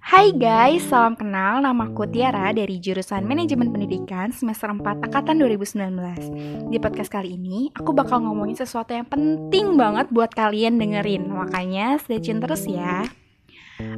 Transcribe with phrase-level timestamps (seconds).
[0.00, 1.60] Hai guys, salam kenal.
[1.60, 6.72] Namaku Tiara dari jurusan Manajemen Pendidikan semester 4 angkatan 2019.
[6.72, 11.28] Di podcast kali ini, aku bakal ngomongin sesuatu yang penting banget buat kalian dengerin.
[11.28, 13.04] Makanya stay tune terus ya.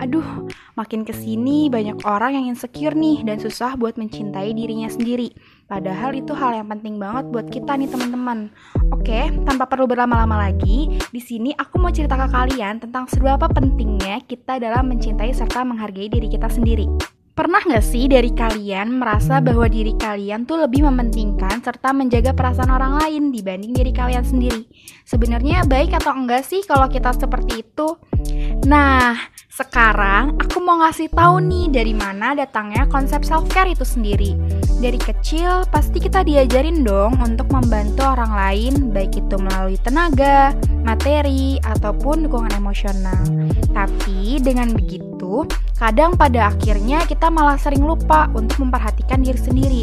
[0.00, 5.32] Aduh, makin ke sini banyak orang yang insecure nih dan susah buat mencintai dirinya sendiri.
[5.66, 8.54] Padahal itu hal yang penting banget buat kita nih teman-teman.
[8.94, 14.22] Oke, tanpa perlu berlama-lama lagi, di sini aku mau cerita ke kalian tentang seberapa pentingnya
[14.28, 16.86] kita dalam mencintai serta menghargai diri kita sendiri.
[17.36, 22.72] Pernah nggak sih dari kalian merasa bahwa diri kalian tuh lebih mementingkan serta menjaga perasaan
[22.72, 24.64] orang lain dibanding diri kalian sendiri?
[25.04, 28.00] Sebenarnya baik atau enggak sih kalau kita seperti itu?
[28.66, 29.14] Nah,
[29.46, 34.34] sekarang aku mau ngasih tahu nih dari mana datangnya konsep self care itu sendiri.
[34.82, 40.50] Dari kecil pasti kita diajarin dong untuk membantu orang lain baik itu melalui tenaga,
[40.82, 43.22] materi, ataupun dukungan emosional.
[43.70, 45.46] Tapi dengan begitu,
[45.78, 49.82] kadang pada akhirnya kita malah sering lupa untuk memperhatikan diri sendiri.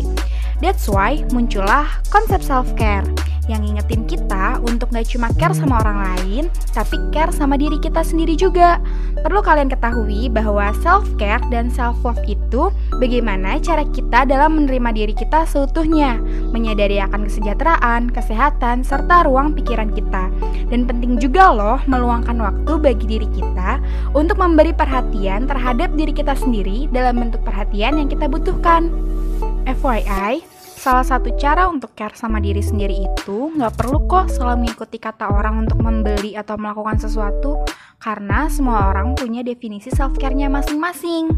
[0.60, 3.08] That's why muncullah konsep self-care
[3.52, 8.02] yang ngingetin kita untuk gak cuma care sama orang lain, tapi care sama diri kita
[8.04, 8.80] sendiri juga.
[9.24, 15.44] Perlu kalian ketahui bahwa self-care dan self-love itu bagaimana cara kita dalam menerima diri kita
[15.48, 16.20] seutuhnya,
[16.52, 20.32] menyadari akan kesejahteraan, kesehatan, serta ruang pikiran kita.
[20.72, 23.80] Dan penting juga loh meluangkan waktu bagi diri kita
[24.16, 28.92] untuk memberi perhatian terhadap diri kita sendiri dalam bentuk perhatian yang kita butuhkan.
[29.64, 30.53] FYI,
[30.84, 35.32] Salah satu cara untuk care sama diri sendiri itu nggak perlu kok selalu mengikuti kata
[35.32, 37.56] orang untuk membeli atau melakukan sesuatu,
[38.04, 41.32] karena semua orang punya definisi self-care-nya masing-masing.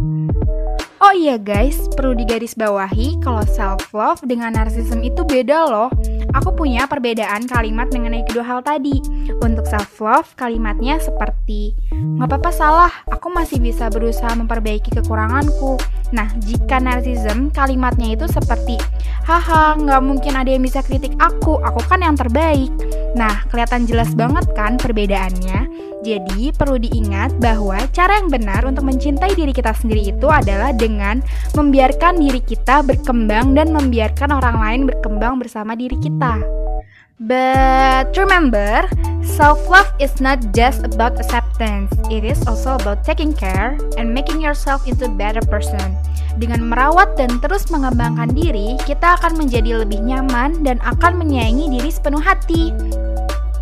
[0.97, 5.93] Oh iya guys, perlu digarisbawahi kalau self-love dengan narsism itu beda loh.
[6.33, 8.97] Aku punya perbedaan kalimat mengenai kedua hal tadi.
[9.45, 11.77] Untuk self-love, kalimatnya seperti
[12.15, 12.93] Nggak apa-apa salah,
[13.35, 15.75] masih bisa berusaha memperbaiki kekuranganku.
[16.15, 18.79] Nah, jika narsism, kalimatnya itu seperti
[19.27, 22.69] Haha, nggak mungkin ada yang bisa kritik aku, aku kan yang terbaik.
[23.17, 25.67] Nah, kelihatan jelas banget kan perbedaannya?
[26.05, 31.25] Jadi, perlu diingat bahwa cara yang benar untuk mencintai diri kita sendiri itu adalah dengan
[31.57, 36.64] membiarkan diri kita berkembang dan membiarkan orang lain berkembang bersama diri kita.
[37.15, 38.91] But remember,
[39.23, 41.95] self-love is not just about acceptance.
[42.11, 45.95] It is also about taking care and making yourself into a better person.
[46.35, 51.87] Dengan merawat dan terus mengembangkan diri, kita akan menjadi lebih nyaman dan akan menyayangi diri
[51.87, 52.75] sepenuh hati.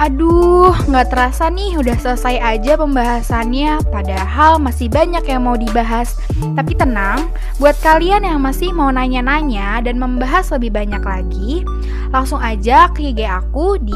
[0.03, 6.19] Aduh, nggak terasa nih udah selesai aja pembahasannya, padahal masih banyak yang mau dibahas.
[6.59, 11.63] Tapi tenang, buat kalian yang masih mau nanya-nanya dan membahas lebih banyak lagi,
[12.11, 13.95] langsung aja ke IG aku di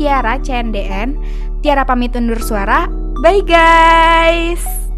[0.00, 1.20] @tiara_cndn.
[1.60, 2.88] Tiara pamit undur suara.
[3.20, 4.91] Bye guys.